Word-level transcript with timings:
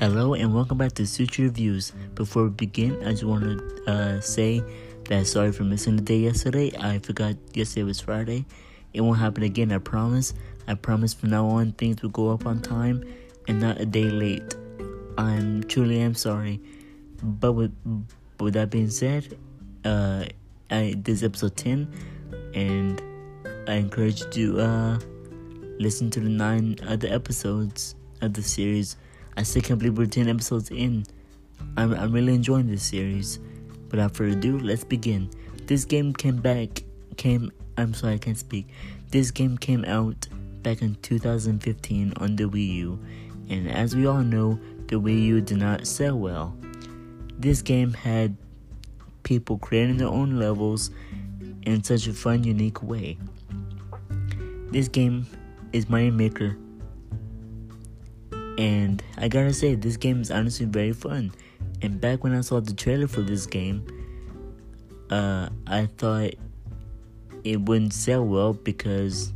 Hello 0.00 0.32
and 0.32 0.54
welcome 0.54 0.78
back 0.78 0.92
to 0.92 1.06
Suture 1.06 1.42
Reviews. 1.42 1.92
Before 2.14 2.44
we 2.44 2.48
begin, 2.48 3.06
I 3.06 3.10
just 3.10 3.24
want 3.24 3.44
to 3.44 3.84
uh, 3.86 4.20
say 4.22 4.62
that 5.10 5.26
sorry 5.26 5.52
for 5.52 5.64
missing 5.64 5.96
the 5.96 6.00
day 6.00 6.16
yesterday. 6.16 6.72
I 6.80 7.00
forgot 7.00 7.34
yesterday 7.52 7.82
was 7.82 8.00
Friday. 8.00 8.46
It 8.94 9.02
won't 9.02 9.18
happen 9.18 9.42
again, 9.42 9.70
I 9.70 9.76
promise. 9.76 10.32
I 10.66 10.72
promise 10.72 11.12
from 11.12 11.28
now 11.28 11.44
on 11.48 11.72
things 11.72 12.00
will 12.00 12.08
go 12.08 12.30
up 12.30 12.46
on 12.46 12.62
time 12.62 13.04
and 13.46 13.60
not 13.60 13.78
a 13.78 13.84
day 13.84 14.04
late. 14.04 14.56
I'm 15.18 15.64
truly 15.64 16.00
am 16.00 16.14
sorry. 16.14 16.62
But 17.22 17.52
with, 17.52 17.76
with 18.40 18.54
that 18.54 18.70
being 18.70 18.88
said, 18.88 19.36
uh, 19.84 20.24
I, 20.70 20.94
this 20.96 21.16
is 21.16 21.24
episode 21.24 21.58
10 21.58 21.92
and 22.54 23.02
I 23.68 23.74
encourage 23.74 24.22
you 24.22 24.30
to 24.30 24.60
uh, 24.60 24.98
listen 25.78 26.08
to 26.12 26.20
the 26.20 26.30
nine 26.30 26.78
other 26.88 27.08
episodes 27.08 27.96
of 28.22 28.32
the 28.32 28.42
series. 28.42 28.96
I 29.40 29.42
still 29.42 29.62
can't 29.62 29.78
believe 29.78 29.96
we're 29.96 30.04
10 30.04 30.28
episodes 30.28 30.70
in. 30.70 31.06
I'm, 31.78 31.94
I'm 31.94 32.12
really 32.12 32.34
enjoying 32.34 32.66
this 32.66 32.82
series. 32.82 33.38
Without 33.90 34.14
further 34.14 34.36
ado, 34.36 34.58
let's 34.58 34.84
begin. 34.84 35.30
This 35.64 35.86
game 35.86 36.12
came 36.12 36.36
back, 36.36 36.82
came, 37.16 37.50
I'm 37.78 37.94
sorry, 37.94 38.16
I 38.16 38.18
can't 38.18 38.36
speak. 38.36 38.68
This 39.08 39.30
game 39.30 39.56
came 39.56 39.86
out 39.86 40.28
back 40.60 40.82
in 40.82 40.94
2015 40.96 42.12
on 42.18 42.36
the 42.36 42.44
Wii 42.44 42.74
U, 42.74 43.02
and 43.48 43.66
as 43.70 43.96
we 43.96 44.06
all 44.06 44.22
know, 44.22 44.60
the 44.88 45.00
Wii 45.00 45.22
U 45.22 45.40
did 45.40 45.56
not 45.56 45.86
sell 45.86 46.18
well. 46.18 46.54
This 47.38 47.62
game 47.62 47.94
had 47.94 48.36
people 49.22 49.56
creating 49.56 49.96
their 49.96 50.08
own 50.08 50.38
levels 50.38 50.90
in 51.62 51.82
such 51.82 52.06
a 52.08 52.12
fun, 52.12 52.44
unique 52.44 52.82
way. 52.82 53.16
This 54.70 54.88
game 54.88 55.26
is 55.72 55.88
Mario 55.88 56.10
Maker 56.10 56.58
and 58.60 59.02
I 59.16 59.28
gotta 59.28 59.54
say, 59.54 59.74
this 59.74 59.96
game 59.96 60.20
is 60.20 60.30
honestly 60.30 60.66
very 60.66 60.92
fun. 60.92 61.32
And 61.80 61.98
back 61.98 62.22
when 62.22 62.34
I 62.34 62.42
saw 62.42 62.60
the 62.60 62.74
trailer 62.74 63.08
for 63.08 63.22
this 63.22 63.46
game, 63.46 63.86
uh, 65.08 65.48
I 65.66 65.86
thought 65.96 66.34
it 67.42 67.58
wouldn't 67.58 67.94
sell 67.94 68.22
well 68.22 68.52
because 68.52 69.32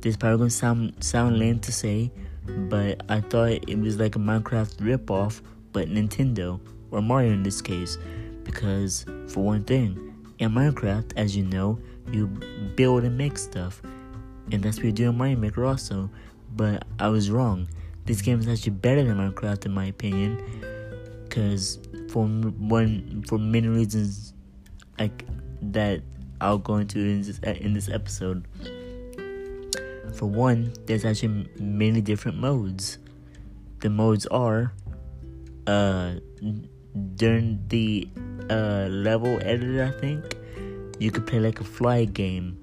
this 0.00 0.18
probably 0.18 0.36
gonna 0.36 0.50
sound 0.50 1.02
sound 1.02 1.38
lame 1.38 1.60
to 1.60 1.72
say, 1.72 2.12
but 2.68 3.00
I 3.08 3.22
thought 3.22 3.52
it 3.66 3.78
was 3.78 3.98
like 3.98 4.16
a 4.16 4.18
Minecraft 4.18 4.76
ripoff, 4.76 5.40
but 5.72 5.88
Nintendo 5.88 6.60
or 6.90 7.00
Mario 7.00 7.32
in 7.32 7.42
this 7.42 7.62
case, 7.62 7.96
because 8.44 9.06
for 9.28 9.44
one 9.44 9.64
thing, 9.64 10.14
in 10.40 10.50
Minecraft, 10.50 11.10
as 11.16 11.34
you 11.34 11.44
know, 11.44 11.78
you 12.12 12.26
build 12.76 13.04
and 13.04 13.16
make 13.16 13.38
stuff, 13.38 13.80
and 14.52 14.62
that's 14.62 14.76
what 14.76 14.84
you 14.84 14.92
do 14.92 15.08
in 15.08 15.16
Mario 15.16 15.36
Maker 15.36 15.64
also. 15.64 16.10
But 16.54 16.84
I 16.98 17.08
was 17.08 17.30
wrong 17.30 17.66
this 18.06 18.22
game 18.22 18.40
is 18.40 18.48
actually 18.48 18.72
better 18.72 19.04
than 19.04 19.18
Minecraft 19.18 19.66
in 19.66 19.72
my 19.72 19.86
opinion, 19.86 20.40
because 21.24 21.78
for 22.10 22.26
one 22.26 23.24
for 23.28 23.38
many 23.38 23.68
reasons, 23.68 24.32
like 24.98 25.24
that 25.60 26.00
I'll 26.40 26.58
go 26.58 26.76
into 26.76 26.98
in 26.98 27.22
this 27.22 27.38
in 27.38 27.74
this 27.74 27.88
episode. 27.88 28.46
For 30.14 30.26
one, 30.26 30.72
there's 30.86 31.04
actually 31.04 31.48
many 31.60 32.00
different 32.00 32.38
modes. 32.38 32.98
The 33.80 33.90
modes 33.90 34.24
are, 34.26 34.72
uh, 35.66 36.14
during 37.16 37.60
the 37.68 38.08
uh 38.48 38.88
level 38.88 39.36
editor, 39.42 39.84
I 39.84 40.00
think 40.00 40.36
you 40.98 41.10
could 41.10 41.26
play 41.26 41.40
like 41.40 41.60
a 41.60 41.64
fly 41.64 42.06
game, 42.06 42.56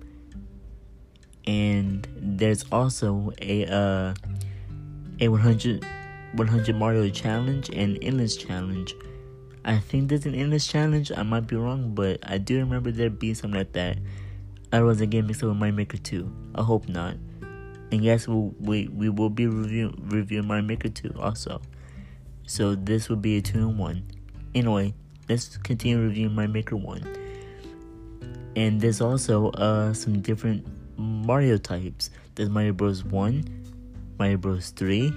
and 1.46 2.08
there's 2.16 2.66
also 2.72 3.32
a 3.40 3.66
uh 3.68 4.14
a 5.24 5.30
100, 5.30 5.86
100 6.34 6.76
Mario 6.76 7.10
challenge 7.10 7.70
and 7.70 7.98
endless 8.02 8.36
challenge. 8.36 8.94
I 9.64 9.78
think 9.78 10.10
there's 10.10 10.26
an 10.26 10.36
endless 10.36 10.68
challenge. 10.68 11.12
I 11.16 11.24
might 11.24 11.48
be 11.48 11.56
wrong, 11.56 11.96
but 11.96 12.20
I 12.24 12.38
do 12.38 12.58
remember 12.58 12.92
there 12.92 13.10
being 13.10 13.36
something 13.36 13.58
like 13.58 13.72
that. 13.74 13.98
Otherwise, 14.74 15.02
I 15.02 15.06
get 15.06 15.26
mixed 15.26 15.42
up 15.44 15.50
with 15.50 15.58
Mario 15.58 15.76
Maker 15.76 15.98
2. 15.98 16.52
I 16.56 16.64
hope 16.64 16.90
not. 16.90 17.16
And 17.92 18.04
yes, 18.04 18.28
we'll, 18.28 18.54
we 18.60 18.88
we 18.88 19.08
will 19.10 19.30
be 19.30 19.48
reviewing 19.48 19.96
reviewing 20.10 20.48
Mario 20.48 20.64
Maker 20.64 20.90
2 20.90 21.14
also. 21.20 21.62
So 22.46 22.76
this 22.76 23.08
will 23.08 23.16
be 23.18 23.38
a 23.38 23.42
two 23.42 23.60
in 23.60 23.78
one. 23.78 24.04
Anyway, 24.56 24.94
let's 25.30 25.58
continue 25.58 26.02
reviewing 26.02 26.36
Mario 26.36 26.52
Maker 26.52 26.76
1. 26.76 28.52
And 28.56 28.82
there's 28.82 29.00
also 29.00 29.52
uh 29.52 29.94
some 29.94 30.22
different 30.22 30.66
Mario 30.98 31.58
types. 31.58 32.10
There's 32.36 32.50
Mario 32.50 32.74
Bros. 32.74 33.04
1, 33.04 33.63
Mario 34.24 34.38
Bros. 34.38 34.70
3, 34.70 35.14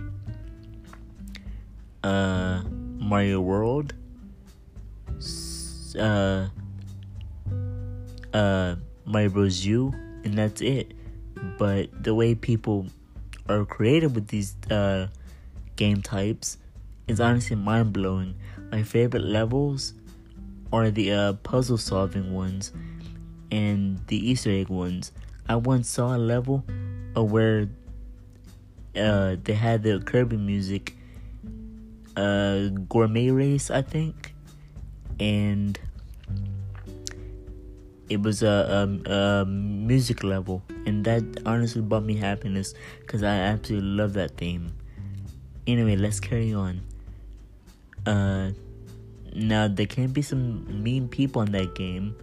uh, 2.02 2.62
Mario 2.98 3.40
World, 3.40 3.94
uh, 5.96 6.48
uh, 8.34 8.74
Mario 9.04 9.28
Bros. 9.30 9.64
U, 9.64 9.94
and 10.24 10.36
that's 10.36 10.60
it. 10.60 10.90
But 11.56 12.02
the 12.02 12.16
way 12.16 12.34
people 12.34 12.86
are 13.48 13.64
creative 13.64 14.16
with 14.16 14.26
these 14.26 14.56
uh, 14.72 15.06
game 15.76 16.02
types 16.02 16.58
is 17.06 17.20
honestly 17.20 17.54
mind 17.54 17.92
blowing. 17.92 18.34
My 18.72 18.82
favorite 18.82 19.22
levels 19.22 19.94
are 20.72 20.90
the 20.90 21.12
uh, 21.12 21.32
puzzle 21.44 21.78
solving 21.78 22.34
ones 22.34 22.72
and 23.52 24.04
the 24.08 24.16
Easter 24.16 24.50
egg 24.50 24.68
ones. 24.68 25.12
I 25.48 25.54
once 25.54 25.88
saw 25.88 26.16
a 26.16 26.18
level 26.18 26.64
where 27.14 27.68
uh, 28.96 29.36
they 29.42 29.54
had 29.54 29.82
the 29.82 30.00
Kirby 30.00 30.36
music, 30.36 30.96
uh, 32.16 32.68
Gourmet 32.88 33.30
Race, 33.30 33.70
I 33.70 33.82
think, 33.82 34.34
and 35.20 35.78
it 38.08 38.22
was 38.22 38.42
a, 38.42 38.98
a, 39.06 39.12
a 39.12 39.44
music 39.44 40.22
level, 40.22 40.62
and 40.86 41.04
that 41.04 41.22
honestly 41.44 41.82
brought 41.82 42.04
me 42.04 42.16
happiness 42.16 42.74
because 43.00 43.22
I 43.22 43.34
absolutely 43.36 43.90
love 43.90 44.12
that 44.14 44.36
theme. 44.36 44.72
Anyway, 45.66 45.96
let's 45.96 46.20
carry 46.20 46.54
on. 46.54 46.80
Uh, 48.06 48.52
now 49.34 49.66
there 49.68 49.86
can 49.86 50.12
be 50.12 50.22
some 50.22 50.82
mean 50.82 51.08
people 51.08 51.42
in 51.42 51.52
that 51.52 51.74
game. 51.74 52.14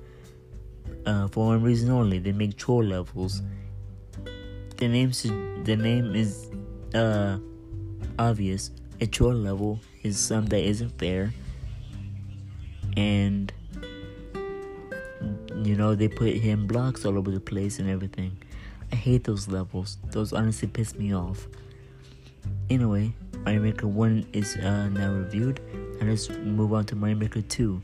Uh, 1.05 1.28
for 1.28 1.47
one 1.47 1.61
reason 1.61 1.90
only, 1.90 2.19
they 2.19 2.31
make 2.31 2.55
troll 2.57 2.84
levels. 2.84 3.41
The 4.78 4.88
name 4.88 5.11
the 5.66 5.75
name 5.75 6.16
is 6.16 6.50
uh, 6.94 7.38
obvious. 8.20 8.72
at 9.02 9.18
your 9.20 9.34
level 9.34 9.80
is 10.04 10.18
something 10.18 10.50
that 10.50 10.64
isn't 10.64 10.98
fair, 10.98 11.34
and 12.96 13.52
you 15.64 15.76
know 15.76 15.96
they 15.96 16.08
put 16.08 16.34
him 16.36 16.68
blocks 16.68 17.06
all 17.06 17.18
over 17.18 17.32
the 17.32 17.40
place 17.40 17.80
and 17.80 17.90
everything. 17.90 18.38
I 18.92 18.96
hate 18.96 19.24
those 19.24 19.48
levels. 19.48 19.98
Those 20.12 20.34
honestly 20.34 20.68
piss 20.68 20.96
me 20.96 21.16
off. 21.16 21.48
Anyway, 22.70 23.14
Mario 23.44 23.62
Maker 23.62 23.88
1 23.88 24.28
is 24.34 24.56
uh, 24.58 24.88
now 24.90 25.12
reviewed, 25.12 25.59
and 26.00 26.09
let's 26.09 26.30
move 26.30 26.74
on 26.74 26.86
to 26.86 26.96
Mario 26.96 27.16
Maker 27.16 27.42
2. 27.42 27.82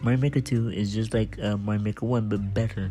Mario 0.00 0.20
Maker 0.20 0.40
2 0.40 0.70
is 0.70 0.94
just 0.94 1.12
like 1.12 1.38
uh, 1.42 1.56
Mario 1.56 1.82
Maker 1.82 2.06
1, 2.06 2.28
but 2.28 2.54
better. 2.54 2.90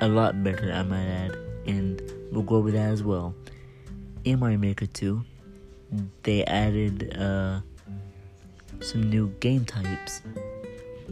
A 0.00 0.08
lot 0.08 0.42
better, 0.44 0.72
I 0.72 0.82
might 0.82 1.06
add. 1.06 1.36
And 1.66 2.02
we'll 2.38 2.46
go 2.46 2.54
over 2.56 2.70
that 2.70 2.92
as 2.92 3.02
well. 3.02 3.34
In 4.24 4.38
Mario 4.38 4.58
Maker 4.58 4.86
2, 4.86 5.24
they 6.22 6.44
added 6.44 7.16
uh, 7.18 7.60
some 8.80 9.10
new 9.10 9.28
game 9.40 9.64
types 9.64 10.22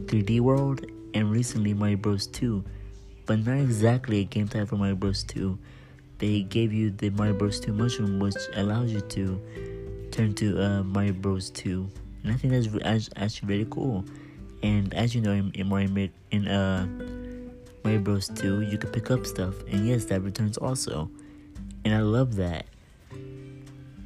3D 0.05 0.39
World 0.39 0.85
and 1.13 1.29
recently 1.29 1.73
Mario 1.73 1.97
Bros. 1.97 2.27
2, 2.27 2.63
but 3.25 3.45
not 3.45 3.57
exactly 3.57 4.21
a 4.21 4.23
game 4.23 4.47
type 4.47 4.69
for 4.69 4.77
Mario 4.77 4.95
Bros. 4.95 5.23
2. 5.23 5.57
They 6.19 6.43
gave 6.43 6.71
you 6.71 6.91
the 6.91 7.09
Mario 7.09 7.33
Bros. 7.33 7.59
2 7.59 7.73
mushroom, 7.73 8.19
which 8.19 8.37
allows 8.55 8.93
you 8.93 9.01
to 9.01 9.41
turn 10.11 10.33
to 10.35 10.63
uh, 10.63 10.83
Mario 10.83 11.11
Bros. 11.11 11.49
2, 11.49 11.89
and 12.23 12.31
I 12.31 12.37
think 12.37 12.53
that's 12.53 13.09
actually 13.17 13.47
really 13.49 13.67
cool. 13.69 14.05
And 14.63 14.93
as 14.93 15.13
you 15.13 15.21
know, 15.21 15.33
in, 15.33 15.51
in 15.55 15.67
Mario 15.67 16.09
in 16.31 16.47
uh 16.47 16.87
Mario 17.87 18.01
Bros 18.01 18.27
2, 18.27 18.63
you 18.63 18.77
can 18.77 18.89
pick 18.89 19.11
up 19.11 19.25
stuff, 19.25 19.55
and 19.71 19.87
yes, 19.87 20.03
that 20.11 20.21
returns 20.21 20.57
also. 20.57 21.09
And 21.85 21.93
I 21.93 22.01
love 22.01 22.35
that. 22.35 22.65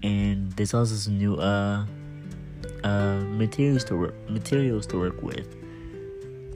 And 0.03 0.51
there's 0.51 0.75
also 0.75 0.93
some 0.93 1.17
new 1.17 1.33
uh 1.37 1.87
uh 2.83 3.15
materials 3.25 3.83
to 3.85 3.97
work 3.97 4.29
materials 4.29 4.85
to 4.85 4.99
work 4.99 5.23
with. 5.23 5.47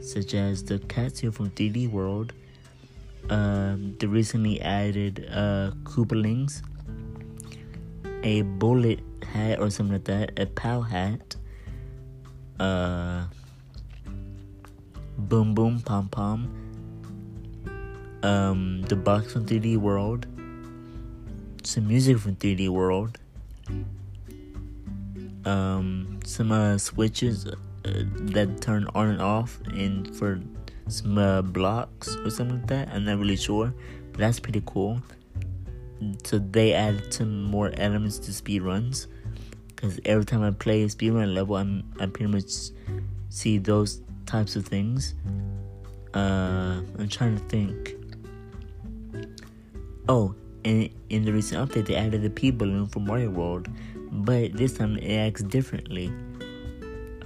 Such 0.04 0.36
as 0.36 0.64
the 0.64 0.78
cat 0.78 1.18
suit 1.18 1.34
from 1.34 1.50
3D 1.50 1.90
World, 1.90 2.34
um, 3.32 3.96
the 3.98 4.08
recently 4.08 4.62
added 4.62 5.28
uh 5.32 5.72
Koopalings, 5.84 6.62
a 8.22 8.44
bullet 8.44 9.00
hat 9.24 9.60
or 9.60 9.72
something 9.72 9.94
like 9.94 10.04
that, 10.04 10.40
a 10.40 10.46
POW 10.46 10.82
hat, 10.82 11.36
uh 12.60 13.24
Boom 15.18 15.56
Boom 15.56 15.80
Pom 15.82 16.08
Pom, 16.10 16.65
um, 18.26 18.82
the 18.84 18.96
box 18.96 19.34
from 19.34 19.46
3D 19.46 19.78
World, 19.78 20.26
some 21.64 21.88
music 21.88 22.18
from 22.18 22.36
3D 22.36 22.70
World, 22.70 23.20
um, 25.46 26.20
some 26.26 26.52
uh, 26.52 26.78
switches 26.78 27.46
uh, 27.46 27.54
that 27.84 28.62
turn 28.62 28.88
on 28.96 29.10
and 29.10 29.22
off, 29.22 29.60
and 29.68 30.16
for 30.16 30.42
some 30.88 31.18
uh, 31.18 31.42
blocks 31.44 32.16
or 32.18 32.30
something 32.32 32.60
like 32.60 32.68
that. 32.68 32.90
I'm 32.90 33.06
not 33.06 33.20
really 33.20 33.36
sure, 33.36 33.74
but 34.12 34.20
that's 34.20 34.40
pretty 34.40 34.64
cool. 34.66 35.02
So 36.24 36.40
they 36.40 36.74
added 36.74 37.14
some 37.14 37.44
more 37.44 37.72
elements 37.78 38.18
to 38.20 38.34
speed 38.34 38.64
runs, 38.64 39.08
because 39.68 40.00
every 40.04 40.26
time 40.26 40.42
I 40.42 40.50
play 40.50 40.82
a 40.82 40.88
speedrun 40.88 41.36
level, 41.36 41.58
I'm 41.58 41.84
I 42.00 42.08
pretty 42.08 42.32
much 42.32 42.52
see 43.30 43.60
those 43.60 44.02
types 44.26 44.56
of 44.56 44.66
things. 44.66 45.14
Uh, 46.16 46.82
I'm 46.98 47.10
trying 47.10 47.38
to 47.38 47.44
think. 47.50 47.96
Oh, 50.08 50.36
and 50.64 50.90
in 51.10 51.26
the 51.26 51.34
recent 51.34 51.68
update, 51.68 51.88
they 51.88 51.96
added 51.96 52.22
the 52.22 52.30
P 52.30 52.52
balloon 52.52 52.88
for 52.88 53.00
Mario 53.00 53.30
World, 53.30 53.68
but 54.12 54.54
this 54.54 54.74
time 54.74 54.98
it 54.98 55.16
acts 55.16 55.42
differently. 55.42 56.12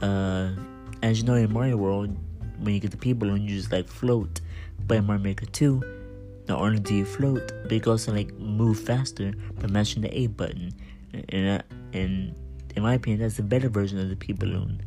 Uh, 0.02 0.52
as 1.04 1.20
you 1.20 1.26
know, 1.26 1.36
in 1.36 1.52
Mario 1.52 1.76
World, 1.78 2.16
when 2.60 2.74
you 2.74 2.80
get 2.80 2.92
the 2.92 2.98
P 2.98 3.14
balloon, 3.14 3.42
you 3.42 3.56
just 3.56 3.72
like 3.72 3.88
float. 3.88 4.42
But 4.88 4.98
in 4.98 5.06
Mario 5.06 5.24
Maker 5.24 5.46
2, 5.46 5.84
not 6.48 6.62
only 6.62 6.80
do 6.80 6.96
you 6.96 7.06
float, 7.06 7.52
but 7.64 7.72
you 7.72 7.82
can 7.82 7.92
also 7.92 8.14
like 8.14 8.34
move 8.36 8.80
faster 8.80 9.34
by 9.60 9.68
mashing 9.68 10.02
the 10.02 10.18
A 10.18 10.28
button. 10.28 10.72
And 11.30 11.60
uh, 11.60 11.64
and 11.94 12.34
in 12.76 12.84
my 12.84 12.94
opinion, 12.94 13.22
that's 13.22 13.40
a 13.40 13.44
better 13.44 13.70
version 13.70 14.00
of 14.00 14.10
the 14.10 14.16
P 14.16 14.34
balloon. 14.34 14.82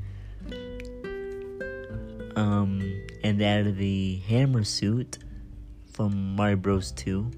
Um, 2.37 2.81
and 3.23 3.39
they 3.39 3.45
added 3.45 3.77
the 3.77 4.17
hammer 4.27 4.65
suit 4.65 5.19
from 5.93 6.35
Mario 6.37 6.57
Bros. 6.57 6.91
2. 6.93 7.31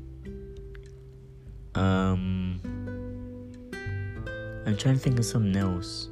Um, 1.75 2.61
I'm 4.67 4.77
trying 4.77 4.95
to 4.95 5.01
think 5.01 5.19
of 5.19 5.25
something 5.25 5.57
else. 5.57 6.09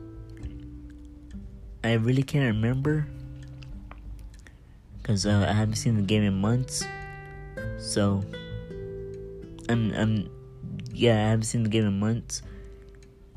I 1.84 1.94
really 1.94 2.22
can't 2.22 2.54
remember 2.54 3.06
because 4.98 5.26
uh, 5.26 5.46
I 5.48 5.52
haven't 5.52 5.74
seen 5.76 5.96
the 5.96 6.02
game 6.02 6.22
in 6.22 6.34
months. 6.34 6.84
So, 7.78 8.22
I'm, 9.68 9.92
I'm, 9.94 10.30
yeah, 10.92 11.14
I 11.26 11.30
haven't 11.30 11.44
seen 11.44 11.64
the 11.64 11.68
game 11.68 11.86
in 11.86 11.98
months. 11.98 12.42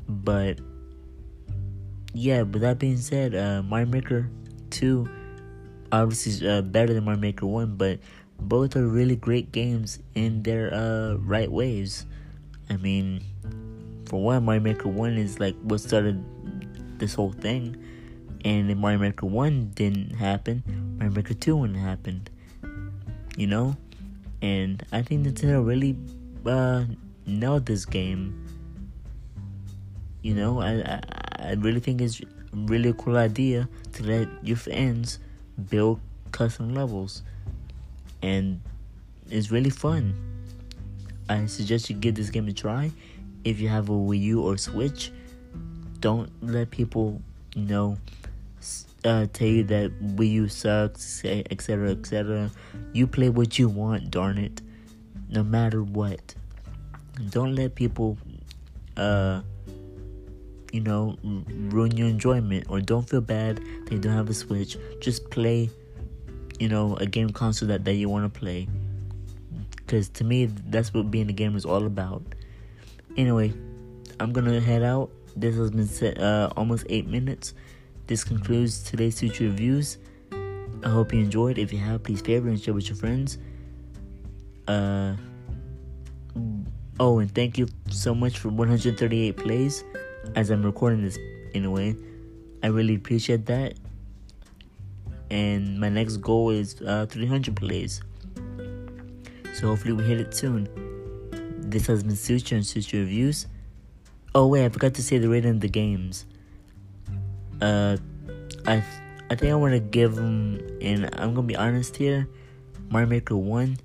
But, 0.08 0.60
yeah, 2.12 2.42
with 2.42 2.62
that 2.62 2.78
being 2.78 2.98
said, 2.98 3.34
uh, 3.34 3.62
Mario 3.62 3.86
Maker 3.86 4.30
2 4.70 5.08
obviously 5.90 6.32
is 6.32 6.42
uh, 6.42 6.62
better 6.62 6.94
than 6.94 7.04
Mario 7.04 7.20
Maker 7.20 7.46
1, 7.46 7.76
but 7.76 7.98
both 8.40 8.76
are 8.76 8.86
really 8.86 9.16
great 9.16 9.52
games 9.52 9.98
in 10.14 10.42
their 10.42 10.72
uh, 10.72 11.14
right 11.14 11.50
ways. 11.50 12.06
I 12.68 12.76
mean, 12.76 13.24
for 14.06 14.22
one, 14.22 14.44
Mario 14.44 14.60
Maker 14.62 14.88
1 14.88 15.16
is 15.16 15.40
like 15.40 15.56
what 15.62 15.80
started 15.80 16.22
this 16.98 17.14
whole 17.14 17.32
thing. 17.32 17.76
And 18.44 18.70
if 18.70 18.76
Mario 18.76 18.98
Maker 18.98 19.26
1 19.26 19.72
didn't 19.74 20.14
happen, 20.14 20.62
Mario 20.98 21.14
Maker 21.14 21.34
2 21.34 21.56
wouldn't 21.56 21.78
happen. 21.78 22.26
You 23.36 23.46
know? 23.46 23.76
And 24.42 24.84
I 24.92 25.02
think 25.02 25.26
Nintendo 25.26 25.66
really 25.66 25.96
uh, 26.44 26.84
nailed 27.26 27.66
this 27.66 27.84
game. 27.84 28.46
You 30.22 30.34
know, 30.34 30.60
I, 30.60 30.72
I, 30.72 31.00
I 31.50 31.52
really 31.54 31.80
think 31.80 32.00
it's 32.00 32.20
a 32.20 32.24
really 32.52 32.90
a 32.90 32.94
cool 32.94 33.16
idea 33.16 33.68
to 33.94 34.02
let 34.02 34.28
your 34.42 34.56
fans 34.56 35.18
build 35.70 36.00
custom 36.32 36.74
levels. 36.74 37.22
And 38.22 38.60
it's 39.30 39.50
really 39.50 39.70
fun. 39.70 40.14
I 41.28 41.46
suggest 41.46 41.90
you 41.90 41.96
give 41.96 42.14
this 42.14 42.30
game 42.30 42.48
a 42.48 42.52
try. 42.52 42.90
If 43.44 43.60
you 43.60 43.68
have 43.68 43.88
a 43.88 43.92
Wii 43.92 44.20
U 44.22 44.42
or 44.42 44.56
Switch, 44.56 45.12
don't 46.00 46.30
let 46.42 46.70
people, 46.70 47.20
you 47.54 47.64
know, 47.64 47.96
uh, 49.04 49.26
tell 49.32 49.48
you 49.48 49.64
that 49.64 49.92
Wii 50.16 50.30
U 50.32 50.48
sucks, 50.48 51.24
etc., 51.24 51.90
etc. 51.90 52.50
You 52.92 53.06
play 53.06 53.28
what 53.28 53.58
you 53.58 53.68
want, 53.68 54.10
darn 54.10 54.38
it, 54.38 54.62
no 55.28 55.42
matter 55.42 55.82
what. 55.82 56.34
Don't 57.30 57.54
let 57.54 57.74
people, 57.74 58.18
uh, 58.96 59.42
you 60.72 60.80
know, 60.80 61.16
ruin 61.22 61.96
your 61.96 62.08
enjoyment, 62.08 62.66
or 62.68 62.80
don't 62.80 63.08
feel 63.08 63.20
bad 63.20 63.56
that 63.56 63.92
you 63.92 63.98
don't 63.98 64.12
have 64.12 64.28
a 64.28 64.34
Switch. 64.34 64.76
Just 65.00 65.30
play, 65.30 65.70
you 66.58 66.68
know, 66.68 66.96
a 66.96 67.06
game 67.06 67.30
console 67.30 67.68
that, 67.68 67.84
that 67.84 67.94
you 67.94 68.08
want 68.08 68.32
to 68.32 68.38
play. 68.38 68.68
Because 69.76 70.08
to 70.10 70.24
me, 70.24 70.46
that's 70.46 70.92
what 70.92 71.10
being 71.10 71.28
a 71.30 71.32
gamer 71.32 71.56
is 71.56 71.64
all 71.64 71.86
about. 71.86 72.22
Anyway, 73.16 73.52
I'm 74.20 74.32
gonna 74.32 74.60
head 74.60 74.82
out. 74.82 75.10
This 75.36 75.56
has 75.56 75.70
been 75.70 75.86
set 75.86 76.18
uh, 76.20 76.50
almost 76.56 76.86
eight 76.88 77.06
minutes. 77.06 77.54
This 78.06 78.24
concludes 78.24 78.82
today's 78.82 79.16
Suture 79.16 79.44
Reviews. 79.44 79.98
I 80.32 80.88
hope 80.88 81.12
you 81.12 81.20
enjoyed. 81.20 81.58
If 81.58 81.72
you 81.72 81.78
have, 81.78 82.02
please 82.02 82.20
favorite 82.20 82.50
and 82.50 82.60
share 82.60 82.74
with 82.74 82.88
your 82.88 82.96
friends. 82.96 83.38
Uh, 84.68 85.14
oh, 87.00 87.18
and 87.18 87.32
thank 87.34 87.58
you 87.58 87.68
so 87.90 88.14
much 88.14 88.38
for 88.38 88.48
138 88.48 89.36
plays 89.36 89.84
as 90.34 90.50
I'm 90.50 90.62
recording 90.62 91.02
this 91.02 91.18
in 91.54 91.64
a 91.64 91.70
way. 91.70 91.96
I 92.62 92.68
really 92.68 92.94
appreciate 92.94 93.46
that. 93.46 93.74
And 95.30 95.80
my 95.80 95.88
next 95.88 96.18
goal 96.18 96.50
is 96.50 96.80
uh, 96.82 97.06
300 97.06 97.56
plays. 97.56 98.02
So 99.54 99.68
hopefully 99.68 99.94
we 99.94 100.04
hit 100.04 100.20
it 100.20 100.34
soon. 100.34 100.68
This 101.58 101.86
has 101.86 102.02
been 102.02 102.14
Suture 102.14 102.56
and 102.56 102.66
Suture 102.66 102.98
Reviews. 102.98 103.46
Oh 104.34 104.46
wait, 104.46 104.64
I 104.64 104.68
forgot 104.68 104.94
to 104.94 105.02
say 105.02 105.18
the 105.18 105.28
rating 105.28 105.50
of 105.50 105.60
the 105.60 105.68
games. 105.68 106.26
Uh, 107.60 107.96
I 108.66 108.84
I 109.30 109.34
think 109.34 109.50
I 109.50 109.54
want 109.54 109.72
to 109.72 109.80
give 109.80 110.14
them, 110.14 110.60
and 110.80 111.06
I'm 111.18 111.34
gonna 111.34 111.46
be 111.46 111.56
honest 111.56 111.96
here, 111.96 112.28
Mario 112.90 113.08
Maker 113.08 113.36
One, 113.36 113.78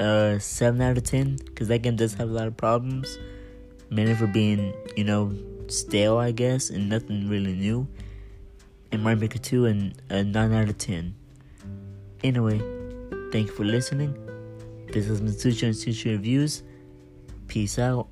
uh, 0.00 0.38
seven 0.38 0.82
out 0.82 0.98
of 0.98 1.04
ten, 1.04 1.36
because 1.36 1.68
that 1.68 1.78
game 1.78 1.96
does 1.96 2.14
have 2.14 2.28
a 2.28 2.32
lot 2.32 2.46
of 2.46 2.56
problems, 2.56 3.18
mainly 3.88 4.14
for 4.14 4.26
being 4.26 4.74
you 4.96 5.04
know 5.04 5.32
stale, 5.68 6.18
I 6.18 6.32
guess, 6.32 6.68
and 6.68 6.88
nothing 6.88 7.28
really 7.28 7.54
new. 7.54 7.86
And 8.92 9.04
make 9.04 9.18
Maker 9.18 9.38
Two, 9.38 9.66
and 9.66 10.00
a 10.08 10.24
nine 10.24 10.52
out 10.52 10.68
of 10.68 10.78
ten. 10.78 11.14
Anyway, 12.24 12.58
thank 13.30 13.46
you 13.46 13.52
for 13.54 13.64
listening. 13.64 14.14
This 14.92 15.06
has 15.06 15.20
been 15.20 15.32
Suture 15.32 15.66
and 15.66 15.76
Suture 15.76 16.10
Reviews. 16.10 16.62
Peace 17.46 17.78
out. 17.78 18.08